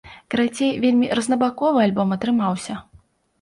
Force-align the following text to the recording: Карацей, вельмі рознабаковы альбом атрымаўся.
Карацей, 0.33 0.71
вельмі 0.85 1.09
рознабаковы 1.19 1.85
альбом 1.85 2.17
атрымаўся. 2.17 2.81